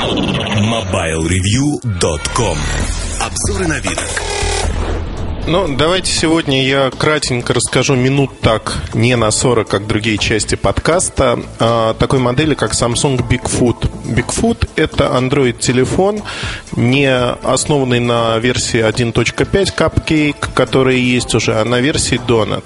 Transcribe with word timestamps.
MobileReview.com 0.00 2.56
Обзоры 3.20 3.68
на 3.68 3.78
вид. 3.80 4.00
Ну, 5.46 5.76
давайте 5.76 6.10
сегодня 6.10 6.66
я 6.66 6.90
кратенько 6.90 7.52
расскажу 7.52 7.96
минут 7.96 8.40
так, 8.40 8.78
не 8.94 9.14
на 9.16 9.30
40, 9.30 9.68
как 9.68 9.86
другие 9.86 10.16
части 10.16 10.54
подкаста, 10.54 11.38
о 11.58 11.92
такой 11.94 12.18
модели, 12.18 12.54
как 12.54 12.72
Samsung 12.72 13.18
Bigfoot. 13.28 13.90
Bigfoot– 14.06 14.70
это 14.76 15.04
Android-телефон, 15.04 16.22
не 16.76 17.12
основанный 17.12 18.00
на 18.00 18.38
версии 18.38 18.80
1.5 18.80 19.74
Cupcake, 19.76 20.46
которая 20.54 20.96
есть 20.96 21.34
уже, 21.34 21.60
а 21.60 21.64
на 21.66 21.80
версии 21.80 22.18
Donut. 22.26 22.64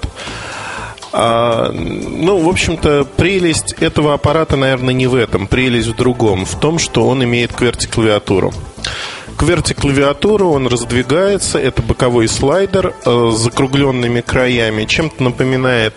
А, 1.17 1.71
ну, 1.71 2.39
в 2.39 2.49
общем-то, 2.49 3.07
прелесть 3.15 3.71
этого 3.79 4.13
аппарата, 4.13 4.57
наверное, 4.57 4.93
не 4.93 5.07
в 5.07 5.15
этом. 5.15 5.47
Прелесть 5.47 5.87
в 5.87 5.95
другом. 5.95 6.43
В 6.45 6.59
том, 6.59 6.77
что 6.77 7.07
он 7.07 7.23
имеет 7.23 7.51
QWERTY-клавиатуру. 7.51 8.53
QWERTY-клавиатуру 9.37 10.49
он 10.49 10.67
раздвигается. 10.67 11.57
Это 11.57 11.81
боковой 11.81 12.27
слайдер 12.27 12.93
э, 13.05 13.31
с 13.33 13.37
закругленными 13.37 14.19
краями. 14.19 14.83
Чем-то 14.83 15.23
напоминает 15.23 15.93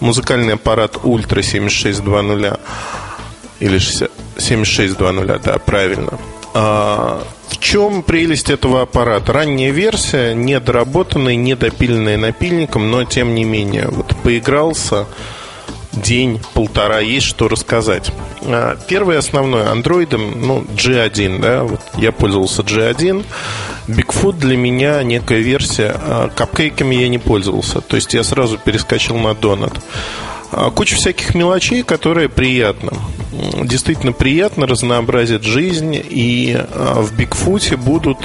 музыкальный 0.00 0.54
аппарат 0.54 0.94
Ultra 1.02 1.42
7620. 1.42 2.58
Или 3.60 3.78
7620, 3.78 5.42
да, 5.42 5.58
правильно. 5.58 6.18
В 7.56 7.58
чем 7.58 8.02
прелесть 8.02 8.50
этого 8.50 8.82
аппарата? 8.82 9.32
Ранняя 9.32 9.70
версия, 9.70 10.34
недоработанная, 10.34 11.36
недопиленная 11.36 12.18
напильником, 12.18 12.90
но 12.90 13.04
тем 13.04 13.34
не 13.34 13.44
менее, 13.44 13.88
вот 13.88 14.14
поигрался 14.22 15.06
день-полтора, 15.94 17.00
есть 17.00 17.24
что 17.24 17.48
рассказать. 17.48 18.12
А, 18.42 18.76
первый 18.86 19.16
основной 19.16 19.66
андроидом, 19.66 20.38
ну, 20.38 20.66
G1, 20.76 21.40
да, 21.40 21.64
вот 21.64 21.80
я 21.96 22.12
пользовался 22.12 22.60
G1. 22.60 23.24
Bigfoot 23.88 24.36
для 24.36 24.58
меня 24.58 25.02
некая 25.02 25.38
версия. 25.38 25.96
А, 25.98 26.28
капкейками 26.28 26.94
я 26.94 27.08
не 27.08 27.18
пользовался, 27.18 27.80
то 27.80 27.96
есть 27.96 28.12
я 28.12 28.22
сразу 28.22 28.58
перескочил 28.58 29.16
на 29.16 29.28
Donut. 29.28 29.80
А, 30.56 30.70
куча 30.70 30.96
всяких 30.96 31.34
мелочей, 31.34 31.82
которые 31.82 32.30
приятно. 32.30 32.92
Действительно 33.62 34.12
приятно, 34.12 34.66
разнообразит 34.66 35.42
жизнь. 35.42 35.94
И 35.94 36.56
а, 36.56 37.02
в 37.02 37.14
Бигфуте 37.14 37.76
будут 37.76 38.16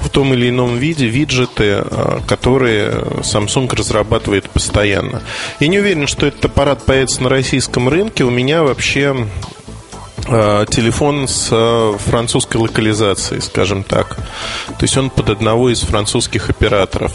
в 0.00 0.10
том 0.10 0.34
или 0.34 0.48
ином 0.48 0.76
виде 0.76 1.06
виджеты, 1.06 1.76
а, 1.76 2.20
которые 2.26 2.90
Samsung 3.20 3.72
разрабатывает 3.72 4.50
постоянно. 4.50 5.22
Я 5.60 5.68
не 5.68 5.78
уверен, 5.78 6.08
что 6.08 6.26
этот 6.26 6.46
аппарат 6.46 6.84
появится 6.84 7.22
на 7.22 7.28
российском 7.28 7.88
рынке. 7.88 8.24
У 8.24 8.30
меня 8.30 8.64
вообще 8.64 9.28
телефон 10.26 11.28
с 11.28 11.50
французской 12.06 12.56
локализацией, 12.56 13.42
скажем 13.42 13.82
так. 13.82 14.16
То 14.78 14.84
есть 14.84 14.96
он 14.96 15.10
под 15.10 15.28
одного 15.28 15.68
из 15.68 15.82
французских 15.82 16.48
операторов. 16.48 17.12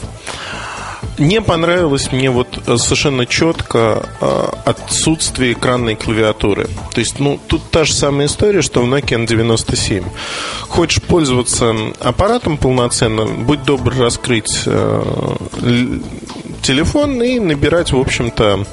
Не 1.19 1.41
понравилось 1.41 2.13
мне 2.13 2.31
вот 2.31 2.47
э, 2.65 2.77
совершенно 2.77 3.25
четко 3.25 4.07
э, 4.21 4.47
отсутствие 4.63 5.51
экранной 5.51 5.97
клавиатуры. 5.97 6.69
То 6.93 7.01
есть, 7.01 7.19
ну, 7.19 7.37
тут 7.47 7.61
та 7.69 7.83
же 7.83 7.93
самая 7.93 8.27
история, 8.27 8.61
что 8.61 8.81
в 8.81 8.85
Nokia 8.85 9.25
N97. 9.25 10.05
Хочешь 10.69 11.03
пользоваться 11.03 11.75
аппаратом 11.99 12.57
полноценно, 12.57 13.25
будь 13.25 13.63
добр 13.63 13.93
раскрыть 13.97 14.63
э, 14.65 15.99
телефон 16.61 17.21
и 17.21 17.37
набирать, 17.39 17.91
в 17.91 17.99
общем-то, 17.99 18.65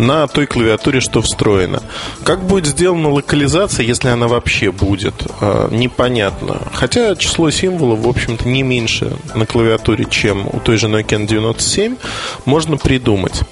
на 0.00 0.26
той 0.26 0.46
клавиатуре, 0.46 1.00
что 1.00 1.20
встроено. 1.20 1.82
Как 2.24 2.42
будет 2.42 2.66
сделана 2.66 3.10
локализация, 3.10 3.84
если 3.84 4.08
она 4.08 4.28
вообще 4.28 4.72
будет, 4.72 5.26
а, 5.40 5.68
непонятно. 5.70 6.62
Хотя 6.72 7.14
число 7.14 7.50
символов, 7.50 8.00
в 8.00 8.08
общем-то, 8.08 8.48
не 8.48 8.62
меньше 8.62 9.12
на 9.34 9.46
клавиатуре, 9.46 10.06
чем 10.08 10.48
у 10.48 10.58
той 10.60 10.76
же 10.76 10.88
Nokia 10.88 11.26
N97, 11.26 11.98
можно 12.46 12.76
придумать. 12.76 13.42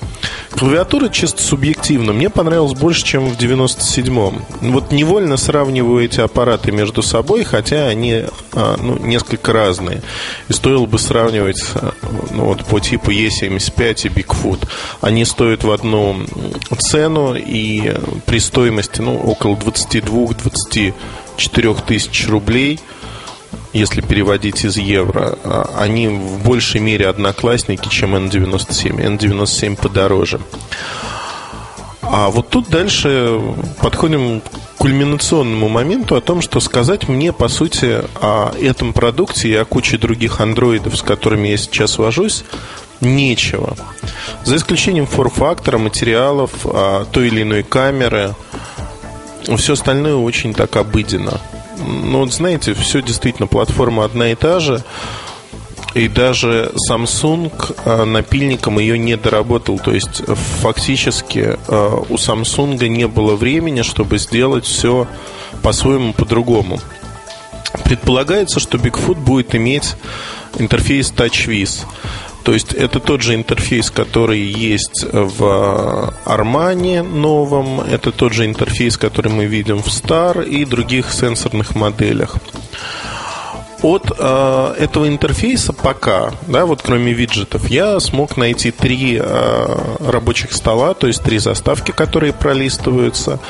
Клавиатура 0.58 1.08
чисто 1.08 1.40
субъективно 1.40 2.12
мне 2.12 2.28
понравилась 2.30 2.76
больше, 2.76 3.04
чем 3.04 3.30
в 3.30 3.38
97-м. 3.38 4.44
Вот 4.72 4.90
невольно 4.90 5.36
сравниваю 5.36 6.04
эти 6.04 6.20
аппараты 6.20 6.72
между 6.72 7.00
собой, 7.00 7.44
хотя 7.44 7.86
они 7.86 8.24
а, 8.54 8.76
ну, 8.76 8.98
несколько 8.98 9.52
разные. 9.52 10.02
И 10.48 10.52
стоило 10.52 10.86
бы 10.86 10.98
сравнивать 10.98 11.62
ну, 12.32 12.46
вот, 12.46 12.64
по 12.64 12.80
типу 12.80 13.12
E75 13.12 14.06
и 14.06 14.08
Bigfoot. 14.08 14.66
Они 15.00 15.24
стоят 15.24 15.62
в 15.62 15.70
одну 15.70 16.26
цену 16.80 17.36
и 17.36 17.94
при 18.26 18.40
стоимости 18.40 19.00
ну, 19.00 19.16
около 19.16 19.54
22-24 19.54 21.86
тысяч 21.86 22.26
рублей– 22.26 22.80
если 23.72 24.00
переводить 24.00 24.64
из 24.64 24.76
евро, 24.76 25.38
а, 25.44 25.74
они 25.78 26.08
в 26.08 26.44
большей 26.44 26.80
мере 26.80 27.08
одноклассники, 27.08 27.88
чем 27.88 28.14
N97. 28.14 29.18
N97 29.18 29.76
подороже. 29.76 30.40
А 32.10 32.30
вот 32.30 32.48
тут 32.48 32.68
дальше 32.70 33.38
подходим 33.82 34.40
к 34.40 34.78
кульминационному 34.78 35.68
моменту 35.68 36.16
о 36.16 36.22
том, 36.22 36.40
что 36.40 36.60
сказать 36.60 37.08
мне, 37.08 37.32
по 37.34 37.48
сути, 37.48 38.02
о 38.20 38.54
этом 38.58 38.94
продукте 38.94 39.48
и 39.48 39.54
о 39.54 39.66
куче 39.66 39.98
других 39.98 40.40
андроидов, 40.40 40.96
с 40.96 41.02
которыми 41.02 41.48
я 41.48 41.56
сейчас 41.58 41.98
вожусь, 41.98 42.44
нечего. 43.02 43.76
За 44.44 44.56
исключением 44.56 45.06
фор-фактора, 45.06 45.76
материалов, 45.76 46.50
а, 46.64 47.04
той 47.04 47.26
или 47.26 47.42
иной 47.42 47.62
камеры, 47.62 48.34
все 49.56 49.74
остальное 49.74 50.16
очень 50.16 50.54
так 50.54 50.76
обыденно. 50.76 51.40
Ну, 51.78 52.20
вот 52.20 52.32
знаете, 52.32 52.74
все 52.74 53.02
действительно, 53.02 53.46
платформа 53.46 54.04
одна 54.04 54.32
и 54.32 54.34
та 54.34 54.60
же. 54.60 54.82
И 55.94 56.06
даже 56.06 56.72
Samsung 56.88 57.74
а, 57.84 58.04
напильником 58.04 58.78
ее 58.78 58.98
не 58.98 59.16
доработал. 59.16 59.78
То 59.78 59.92
есть 59.92 60.22
фактически 60.60 61.56
а, 61.66 62.04
у 62.08 62.14
Samsung 62.14 62.86
не 62.88 63.08
было 63.08 63.34
времени, 63.36 63.82
чтобы 63.82 64.18
сделать 64.18 64.64
все 64.64 65.06
по-своему, 65.62 66.12
по-другому. 66.12 66.78
Предполагается, 67.84 68.60
что 68.60 68.78
Bigfoot 68.78 69.16
будет 69.16 69.54
иметь 69.54 69.94
интерфейс 70.58 71.12
TouchWiz. 71.14 71.84
То 72.48 72.54
есть 72.54 72.72
это 72.72 72.98
тот 72.98 73.20
же 73.20 73.34
интерфейс, 73.34 73.90
который 73.90 74.40
есть 74.40 75.04
в 75.12 76.14
Armani 76.24 77.02
новом, 77.02 77.82
это 77.82 78.10
тот 78.10 78.32
же 78.32 78.46
интерфейс, 78.46 78.96
который 78.96 79.30
мы 79.30 79.44
видим 79.44 79.82
в 79.82 79.88
Star 79.88 80.42
и 80.48 80.64
других 80.64 81.12
сенсорных 81.12 81.74
моделях. 81.74 82.36
От 83.82 84.10
э, 84.18 84.74
этого 84.78 85.08
интерфейса 85.08 85.74
пока, 85.74 86.32
да, 86.46 86.64
вот 86.64 86.80
кроме 86.80 87.12
виджетов, 87.12 87.68
я 87.68 88.00
смог 88.00 88.38
найти 88.38 88.70
три 88.70 89.20
э, 89.20 89.78
рабочих 90.00 90.54
стола, 90.54 90.94
то 90.94 91.06
есть 91.06 91.22
три 91.22 91.36
заставки, 91.36 91.90
которые 91.90 92.32
пролистываются 92.32 93.40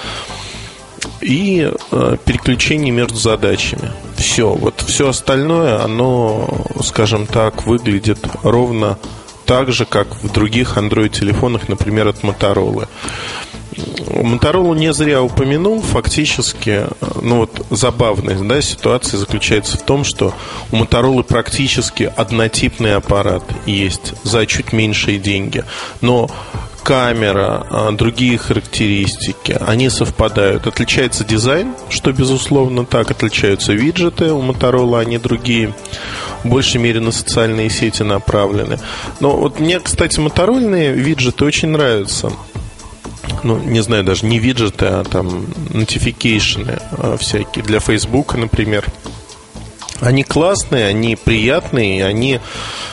и 1.20 1.70
э, 1.92 2.16
переключение 2.24 2.90
между 2.90 3.14
задачами. 3.14 3.92
Все, 4.18 4.52
вот 4.52 4.82
все 4.86 5.08
остальное, 5.08 5.82
оно, 5.82 6.66
скажем 6.82 7.26
так, 7.26 7.66
выглядит 7.66 8.18
ровно 8.42 8.98
так 9.46 9.72
же, 9.72 9.86
как 9.86 10.08
в 10.22 10.30
других 10.32 10.76
Android-телефонах, 10.76 11.68
например, 11.68 12.08
от 12.08 12.22
Motorola. 12.22 12.88
Моторолу 14.10 14.74
не 14.74 14.92
зря 14.92 15.22
упомянул, 15.22 15.80
фактически, 15.80 16.86
ну 17.22 17.38
вот 17.38 17.64
забавная 17.70 18.38
да, 18.40 18.60
ситуация 18.60 19.18
заключается 19.18 19.78
в 19.78 19.82
том, 19.82 20.02
что 20.02 20.34
у 20.72 20.76
Моторолы 20.76 21.22
практически 21.22 22.12
однотипный 22.16 22.96
аппарат 22.96 23.44
есть 23.66 24.14
за 24.24 24.46
чуть 24.46 24.72
меньшие 24.72 25.18
деньги. 25.18 25.64
Но 26.00 26.28
камера, 26.88 27.66
а, 27.68 27.92
другие 27.92 28.38
характеристики, 28.38 29.54
они 29.60 29.90
совпадают. 29.90 30.66
Отличается 30.66 31.22
дизайн, 31.22 31.74
что 31.90 32.12
безусловно 32.12 32.86
так, 32.86 33.10
отличаются 33.10 33.74
виджеты 33.74 34.32
у 34.32 34.40
Motorola, 34.40 35.00
они 35.00 35.18
другие, 35.18 35.74
в 36.44 36.48
большей 36.48 36.80
мере 36.80 37.00
на 37.00 37.12
социальные 37.12 37.68
сети 37.68 38.04
направлены. 38.04 38.78
Но 39.20 39.36
вот 39.36 39.60
мне, 39.60 39.80
кстати, 39.80 40.18
моторольные 40.18 40.92
виджеты 40.92 41.44
очень 41.44 41.68
нравятся 41.68 42.32
ну, 43.44 43.58
не 43.58 43.82
знаю, 43.82 44.04
даже 44.04 44.24
не 44.24 44.38
виджеты, 44.38 44.86
а 44.86 45.04
там 45.04 45.28
notification 45.70 46.80
а, 46.92 47.18
всякие 47.18 47.62
для 47.62 47.80
Facebook, 47.80 48.34
например. 48.34 48.86
Они 50.00 50.22
классные, 50.22 50.86
они 50.86 51.16
приятные, 51.16 52.04
они 52.04 52.40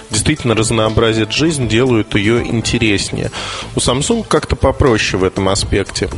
действительно 0.10 0.56
разнообразят 0.56 1.32
жизнь, 1.32 1.68
делают 1.68 2.16
ее 2.16 2.46
интереснее. 2.46 3.32
У 3.76 3.80
Samsung 3.80 4.26
как-то 4.28 4.56
попроще 4.56 5.20
в 5.20 5.24
этом 5.24 5.50
аспекте. 5.50 6.10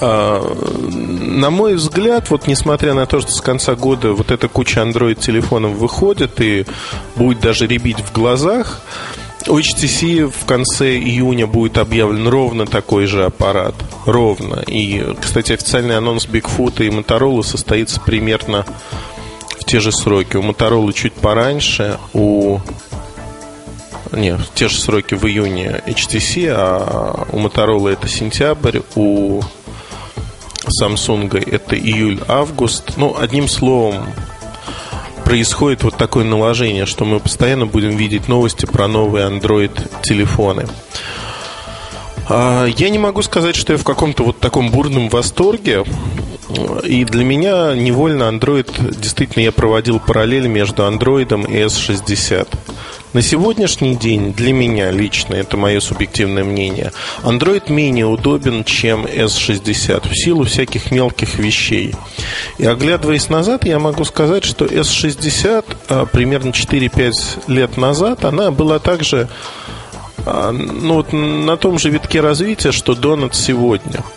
А, 0.00 0.42
на 0.90 1.50
мой 1.50 1.74
взгляд, 1.74 2.30
вот 2.30 2.46
несмотря 2.46 2.94
на 2.94 3.06
то, 3.06 3.20
что 3.20 3.32
с 3.32 3.40
конца 3.40 3.74
года 3.74 4.12
вот 4.12 4.30
эта 4.30 4.48
куча 4.48 4.80
Android 4.80 5.14
телефонов 5.20 5.72
выходит 5.72 6.40
и 6.40 6.64
будет 7.16 7.40
даже 7.40 7.66
ребить 7.66 8.00
в 8.00 8.12
глазах, 8.12 8.82
HTC 9.46 10.30
в 10.30 10.44
конце 10.44 10.96
июня 10.96 11.46
будет 11.46 11.78
объявлен 11.78 12.28
ровно 12.28 12.66
такой 12.66 13.06
же 13.06 13.24
аппарат. 13.24 13.74
Ровно. 14.06 14.62
И, 14.66 15.14
кстати, 15.20 15.52
официальный 15.52 15.96
анонс 15.96 16.26
Bigfoot 16.26 16.84
и 16.84 16.88
Motorola 16.88 17.42
состоится 17.42 18.00
примерно 18.00 18.66
те 19.70 19.78
же 19.78 19.92
сроки. 19.92 20.36
У 20.36 20.42
Motorola 20.42 20.92
чуть 20.92 21.12
пораньше, 21.12 21.96
у 22.12 22.58
не, 24.10 24.36
те 24.56 24.68
же 24.68 24.80
сроки 24.80 25.14
в 25.14 25.24
июне 25.26 25.80
HTC, 25.86 26.52
а 26.52 27.26
у 27.30 27.38
Motorola 27.38 27.92
это 27.92 28.08
сентябрь, 28.08 28.80
у 28.96 29.40
Samsung 30.82 31.38
это 31.38 31.76
июль-август. 31.76 32.96
Ну, 32.96 33.16
одним 33.16 33.46
словом, 33.46 34.08
происходит 35.24 35.84
вот 35.84 35.96
такое 35.96 36.24
наложение, 36.24 36.84
что 36.84 37.04
мы 37.04 37.20
постоянно 37.20 37.66
будем 37.66 37.96
видеть 37.96 38.26
новости 38.26 38.66
про 38.66 38.88
новые 38.88 39.28
Android-телефоны. 39.28 40.66
А, 42.28 42.66
я 42.66 42.90
не 42.90 42.98
могу 42.98 43.22
сказать, 43.22 43.54
что 43.54 43.74
я 43.74 43.78
в 43.78 43.84
каком-то 43.84 44.24
вот 44.24 44.40
таком 44.40 44.72
бурном 44.72 45.08
восторге. 45.08 45.84
И 46.84 47.04
для 47.04 47.24
меня 47.24 47.74
невольно 47.74 48.24
Android, 48.24 48.98
действительно, 48.98 49.42
я 49.42 49.52
проводил 49.52 50.00
параллель 50.00 50.48
между 50.48 50.82
Android 50.82 51.28
и 51.50 51.64
S60. 51.64 52.48
На 53.12 53.22
сегодняшний 53.22 53.96
день 53.96 54.32
для 54.32 54.52
меня 54.52 54.92
лично, 54.92 55.34
это 55.34 55.56
мое 55.56 55.80
субъективное 55.80 56.44
мнение, 56.44 56.92
Android 57.24 57.70
менее 57.70 58.06
удобен, 58.06 58.62
чем 58.62 59.04
S60 59.04 60.08
в 60.08 60.14
силу 60.14 60.44
всяких 60.44 60.92
мелких 60.92 61.36
вещей. 61.36 61.94
И 62.58 62.66
оглядываясь 62.66 63.28
назад, 63.28 63.64
я 63.64 63.80
могу 63.80 64.04
сказать, 64.04 64.44
что 64.44 64.64
S60 64.64 65.64
а, 65.88 66.06
примерно 66.06 66.50
4-5 66.50 67.50
лет 67.50 67.76
назад, 67.76 68.24
она 68.24 68.52
была 68.52 68.78
также 68.78 69.28
а, 70.24 70.52
ну, 70.52 70.94
вот 70.94 71.12
на 71.12 71.56
том 71.56 71.80
же 71.80 71.90
витке 71.90 72.20
развития, 72.20 72.70
что 72.70 72.92
Donut 72.92 73.34
сегодня– 73.34 74.04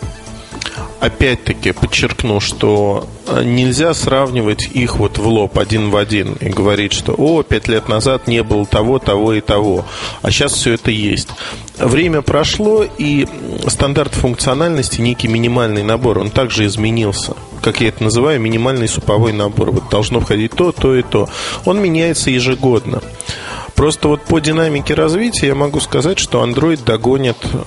опять-таки 1.04 1.72
подчеркну, 1.72 2.40
что 2.40 3.06
э, 3.26 3.44
нельзя 3.44 3.92
сравнивать 3.92 4.66
их 4.72 4.96
вот 4.96 5.18
в 5.18 5.26
лоб 5.26 5.58
один 5.58 5.90
в 5.90 5.96
один 5.96 6.32
и 6.34 6.48
говорить, 6.48 6.94
что 6.94 7.12
о, 7.12 7.42
пять 7.42 7.68
лет 7.68 7.88
назад 7.88 8.26
не 8.26 8.42
было 8.42 8.64
того, 8.64 8.98
того 8.98 9.34
и 9.34 9.42
того, 9.42 9.84
а 10.22 10.30
сейчас 10.30 10.54
все 10.54 10.72
это 10.72 10.90
есть. 10.90 11.28
Время 11.76 12.22
прошло, 12.22 12.86
и 12.96 13.26
стандарт 13.66 14.14
функциональности, 14.14 15.02
некий 15.02 15.28
минимальный 15.28 15.82
набор, 15.82 16.18
он 16.18 16.30
также 16.30 16.64
изменился. 16.64 17.34
Как 17.60 17.80
я 17.80 17.88
это 17.88 18.02
называю, 18.04 18.40
минимальный 18.40 18.88
суповой 18.88 19.32
набор. 19.32 19.72
Вот 19.72 19.90
должно 19.90 20.20
входить 20.20 20.52
то, 20.52 20.72
то 20.72 20.94
и 20.94 21.02
то. 21.02 21.28
Он 21.64 21.80
меняется 21.80 22.30
ежегодно. 22.30 23.02
Просто 23.84 24.08
вот 24.08 24.22
по 24.22 24.40
динамике 24.40 24.94
развития 24.94 25.48
я 25.48 25.54
могу 25.54 25.78
сказать, 25.78 26.18
что 26.18 26.42
Android 26.42 26.82
догонит 26.82 27.36
э, 27.44 27.58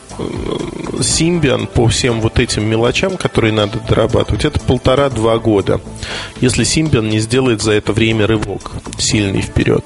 Symbian 0.97 1.67
по 1.67 1.87
всем 1.89 2.21
вот 2.21 2.39
этим 2.39 2.67
мелочам, 2.67 3.17
которые 3.17 3.53
надо 3.53 3.79
дорабатывать. 3.87 4.43
Это 4.43 4.59
полтора-два 4.59 5.37
года. 5.37 5.79
Если 6.41 6.65
Symbian 6.65 7.07
не 7.07 7.19
сделает 7.19 7.61
за 7.61 7.73
это 7.73 7.93
время 7.93 8.25
рывок 8.25 8.71
сильный 8.97 9.41
вперед 9.41 9.85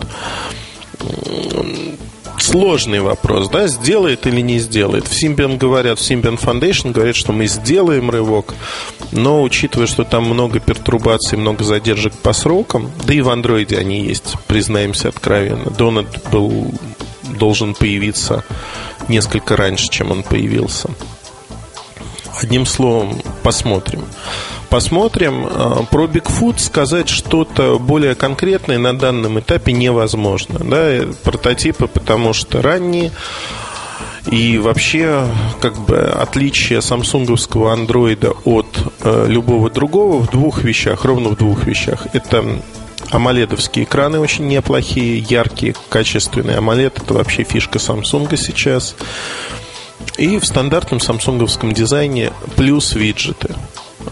сложный 2.41 2.99
вопрос, 2.99 3.49
да, 3.49 3.67
сделает 3.67 4.27
или 4.27 4.41
не 4.41 4.59
сделает. 4.59 5.07
В 5.07 5.11
Symbian 5.11 5.57
говорят, 5.57 5.99
в 5.99 6.01
Symbian 6.01 6.39
Foundation 6.39 6.91
говорят, 6.91 7.15
что 7.15 7.31
мы 7.31 7.47
сделаем 7.47 8.09
рывок, 8.09 8.53
но 9.11 9.41
учитывая, 9.43 9.87
что 9.87 10.03
там 10.03 10.25
много 10.25 10.59
пертурбаций, 10.59 11.37
много 11.37 11.63
задержек 11.63 12.13
по 12.13 12.33
срокам, 12.33 12.91
да 13.05 13.13
и 13.13 13.21
в 13.21 13.29
андроиде 13.29 13.77
они 13.77 14.01
есть, 14.01 14.35
признаемся 14.47 15.09
откровенно. 15.09 15.69
Донат 15.71 16.07
был, 16.31 16.73
должен 17.23 17.73
появиться 17.73 18.43
несколько 19.07 19.55
раньше, 19.55 19.87
чем 19.89 20.11
он 20.11 20.23
появился. 20.23 20.89
Одним 22.41 22.65
словом, 22.65 23.21
посмотрим. 23.43 24.03
Посмотрим. 24.71 25.47
А, 25.49 25.83
про 25.83 26.05
Bigfoot 26.05 26.57
сказать 26.59 27.09
что-то 27.09 27.77
более 27.77 28.15
конкретное 28.15 28.77
на 28.77 28.97
данном 28.97 29.37
этапе 29.37 29.73
невозможно. 29.73 30.59
Да? 30.59 31.01
Прототипы, 31.23 31.87
потому 31.87 32.31
что 32.31 32.61
ранние. 32.61 33.11
И 34.31 34.57
вообще, 34.57 35.27
как 35.59 35.77
бы 35.77 35.97
отличие 35.97 36.81
самсунговского 36.81 37.73
андроида 37.73 38.31
от 38.45 38.67
э, 39.01 39.25
любого 39.27 39.69
другого 39.69 40.19
в 40.19 40.29
двух 40.31 40.63
вещах, 40.63 41.03
ровно 41.03 41.29
в 41.29 41.35
двух 41.35 41.65
вещах. 41.65 42.07
Это 42.13 42.45
Амоледовские 43.09 43.83
экраны 43.83 44.19
очень 44.19 44.47
неплохие, 44.47 45.19
яркие, 45.19 45.75
качественные. 45.89 46.59
AMOLED 46.59 46.93
это 47.03 47.13
вообще 47.13 47.43
фишка 47.43 47.77
Samsung 47.77 48.37
сейчас. 48.37 48.95
И 50.17 50.37
в 50.37 50.45
стандартном 50.45 51.01
самсунговском 51.01 51.73
дизайне 51.73 52.31
плюс 52.55 52.93
виджеты. 52.93 53.55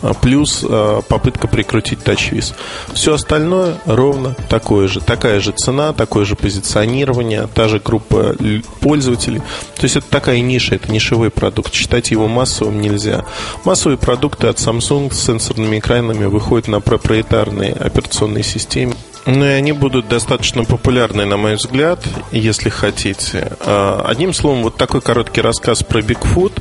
А, 0.02 0.14
плюс 0.14 0.66
а, 0.68 1.02
попытка 1.02 1.48
прикрутить 1.48 2.00
TouchWiz. 2.00 2.54
Все 2.94 3.14
остальное 3.14 3.78
ровно 3.86 4.36
такое 4.50 4.88
же. 4.88 5.02
Такая 5.02 5.40
же 5.40 5.52
цена, 5.52 5.94
такое 5.94 6.26
же 6.26 6.36
позиционирование, 6.36 7.48
та 7.54 7.68
же 7.68 7.80
группа 7.80 8.36
пользователей. 8.80 9.42
То 9.76 9.84
есть 9.84 9.96
это 9.96 10.08
такая 10.10 10.40
ниша, 10.42 10.76
это 10.76 10.92
нишевой 10.92 11.30
продукт. 11.30 11.74
Считать 11.74 12.12
его 12.12 12.28
массовым 12.28 12.82
нельзя. 12.82 13.26
Массовые 13.64 13.98
продукты 13.98 14.48
от 14.48 14.58
Samsung 14.58 15.14
с 15.14 15.20
сенсорными 15.26 15.80
экранами 15.80 16.26
выходят 16.26 16.68
на 16.68 16.82
проприетарные 16.82 17.74
операционные 17.74 18.44
системы. 18.44 18.96
Ну 19.26 19.46
и 19.46 19.50
они 19.50 19.74
будут 19.74 20.08
достаточно 20.08 20.64
популярны, 20.64 21.26
на 21.26 21.38
мой 21.38 21.56
взгляд, 21.56 22.04
если 22.32 22.70
хотите. 22.70 23.52
А, 23.60 24.04
одним 24.08 24.34
словом, 24.34 24.64
вот 24.64 24.78
такой 24.78 25.02
короткий 25.02 25.42
рассказ 25.42 25.84
про 25.84 26.00
Bigfoot 26.00 26.54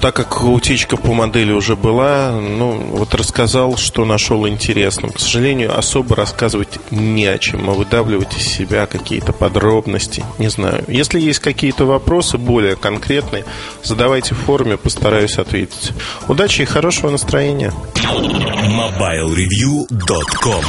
так 0.00 0.14
как 0.14 0.44
утечка 0.44 0.96
по 0.96 1.12
модели 1.12 1.52
уже 1.52 1.76
была, 1.76 2.32
ну, 2.32 2.72
вот 2.72 3.14
рассказал, 3.14 3.76
что 3.76 4.04
нашел 4.04 4.48
интересным. 4.48 5.12
К 5.12 5.18
сожалению, 5.18 5.76
особо 5.78 6.16
рассказывать 6.16 6.78
не 6.90 7.26
о 7.26 7.38
чем, 7.38 7.70
а 7.70 7.72
выдавливать 7.72 8.36
из 8.36 8.44
себя 8.44 8.86
какие-то 8.86 9.32
подробности, 9.32 10.24
не 10.38 10.48
знаю. 10.48 10.84
Если 10.88 11.20
есть 11.20 11.38
какие-то 11.40 11.86
вопросы 11.86 12.38
более 12.38 12.76
конкретные, 12.76 13.44
задавайте 13.82 14.34
в 14.34 14.38
форуме, 14.38 14.76
постараюсь 14.76 15.38
ответить. 15.38 15.92
Удачи 16.28 16.62
и 16.62 16.66
хорошего 16.66 17.10
настроения. 17.10 17.72
MobileReview.com 17.94 20.64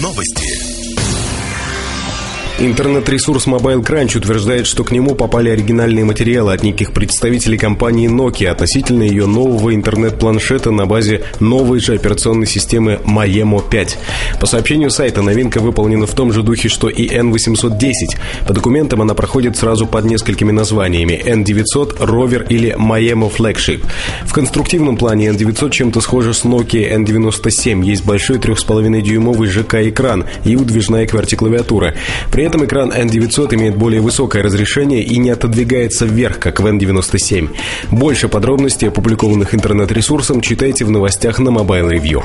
Новости. 0.00 0.73
Интернет-ресурс 2.60 3.48
Mobile 3.48 3.82
Crunch 3.82 4.16
утверждает, 4.16 4.68
что 4.68 4.84
к 4.84 4.92
нему 4.92 5.16
попали 5.16 5.50
оригинальные 5.50 6.04
материалы 6.04 6.52
от 6.52 6.62
неких 6.62 6.92
представителей 6.92 7.58
компании 7.58 8.08
Nokia 8.08 8.46
относительно 8.46 9.02
ее 9.02 9.26
нового 9.26 9.74
интернет-планшета 9.74 10.70
на 10.70 10.86
базе 10.86 11.24
новой 11.40 11.80
же 11.80 11.94
операционной 11.94 12.46
системы 12.46 13.00
Maemo 13.04 13.60
5. 13.68 13.98
По 14.38 14.46
сообщению 14.46 14.90
сайта, 14.90 15.20
новинка 15.20 15.58
выполнена 15.58 16.06
в 16.06 16.14
том 16.14 16.32
же 16.32 16.44
духе, 16.44 16.68
что 16.68 16.88
и 16.88 17.08
N810. 17.08 17.90
По 18.46 18.54
документам 18.54 19.02
она 19.02 19.14
проходит 19.14 19.56
сразу 19.56 19.88
под 19.88 20.04
несколькими 20.04 20.52
названиями 20.52 21.20
N900, 21.24 21.98
Rover 21.98 22.46
или 22.48 22.76
Maemo 22.78 23.32
Flagship. 23.36 23.84
В 24.26 24.32
конструктивном 24.32 24.96
плане 24.96 25.26
N900 25.30 25.70
чем-то 25.70 26.00
схожа 26.00 26.32
с 26.32 26.44
Nokia 26.44 26.96
N97. 26.98 27.84
Есть 27.84 28.04
большой 28.04 28.38
3,5-дюймовый 28.38 29.48
ЖК-экран 29.48 30.24
и 30.44 30.54
выдвижная 30.54 31.04
QWERTY-клавиатура. 31.06 31.94
При 32.30 32.43
при 32.44 32.48
этом 32.48 32.66
экран 32.66 32.92
N900 32.92 33.54
имеет 33.54 33.74
более 33.74 34.02
высокое 34.02 34.42
разрешение 34.42 35.02
и 35.02 35.16
не 35.16 35.30
отодвигается 35.30 36.04
вверх, 36.04 36.38
как 36.38 36.60
в 36.60 36.66
N97. 36.66 37.48
Больше 37.90 38.28
подробностей, 38.28 38.88
опубликованных 38.88 39.54
интернет-ресурсом, 39.54 40.42
читайте 40.42 40.84
в 40.84 40.90
новостях 40.90 41.38
на 41.38 41.48
Mobile 41.48 41.90
Review. 41.90 42.22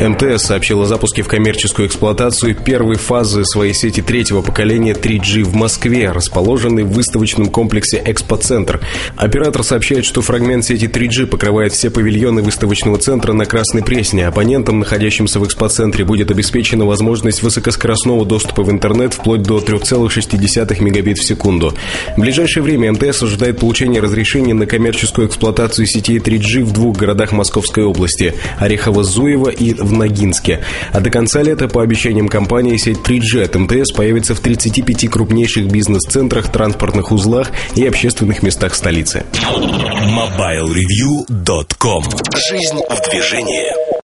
МТС 0.00 0.46
сообщил 0.46 0.80
о 0.80 0.86
запуске 0.86 1.20
в 1.20 1.28
коммерческую 1.28 1.86
эксплуатацию 1.86 2.54
первой 2.54 2.96
фазы 2.96 3.44
своей 3.44 3.74
сети 3.74 4.00
третьего 4.00 4.40
поколения 4.40 4.94
3G 4.94 5.42
в 5.42 5.54
Москве, 5.54 6.10
расположенной 6.10 6.84
в 6.84 6.92
выставочном 6.92 7.48
комплексе 7.48 8.02
«Экспоцентр». 8.06 8.80
Оператор 9.16 9.62
сообщает, 9.62 10.06
что 10.06 10.22
фрагмент 10.22 10.64
сети 10.64 10.86
3G 10.86 11.26
покрывает 11.26 11.74
все 11.74 11.90
павильоны 11.90 12.40
выставочного 12.40 12.96
центра 12.96 13.34
на 13.34 13.44
Красной 13.44 13.82
Пресне. 13.82 14.26
Абонентам, 14.26 14.78
находящимся 14.78 15.38
в 15.38 15.44
экспоцентре, 15.44 16.06
будет 16.06 16.30
обеспечена 16.30 16.86
возможность 16.86 17.42
высокоскоростного 17.42 18.24
доступа 18.24 18.62
в 18.62 18.70
интернет 18.70 19.12
вплоть 19.12 19.42
до 19.42 19.58
3,6 19.58 20.82
мегабит 20.82 21.18
в 21.18 21.26
секунду. 21.26 21.74
В 22.16 22.20
ближайшее 22.20 22.62
время 22.62 22.92
МТС 22.92 23.22
ожидает 23.22 23.58
получения 23.58 24.00
разрешения 24.00 24.54
на 24.54 24.64
коммерческую 24.64 25.28
эксплуатацию 25.28 25.86
сетей 25.86 26.18
3G 26.18 26.64
в 26.64 26.72
двух 26.72 26.96
городах 26.96 27.32
Московской 27.32 27.84
области– 27.84 28.32
Орехово-Зуево 28.60 29.50
и 29.52 29.74
в 29.90 29.92
Ногинске. 29.92 30.60
А 30.92 31.00
до 31.00 31.10
конца 31.10 31.42
лета, 31.42 31.68
по 31.68 31.82
обещаниям 31.82 32.28
компании, 32.28 32.76
сеть 32.76 32.98
3G 32.98 33.42
от 33.44 33.56
МТС 33.56 33.90
появится 33.92 34.34
в 34.34 34.40
35 34.40 35.10
крупнейших 35.10 35.66
бизнес-центрах, 35.66 36.50
транспортных 36.50 37.12
узлах 37.12 37.50
и 37.74 37.86
общественных 37.86 38.42
местах 38.42 38.74
столицы. 38.74 39.24
MobileReview.com 39.42 42.04
Жизнь 42.48 42.80
в 42.88 43.10
движении. 43.10 43.89